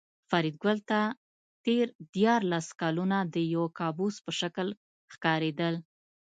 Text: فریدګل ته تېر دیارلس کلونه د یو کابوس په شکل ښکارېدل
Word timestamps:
فریدګل 0.29 0.77
ته 0.89 0.99
تېر 1.65 1.85
دیارلس 2.13 2.67
کلونه 2.81 3.17
د 3.33 3.35
یو 3.55 3.65
کابوس 3.79 4.15
په 4.25 4.31
شکل 4.39 4.67
ښکارېدل 5.13 5.75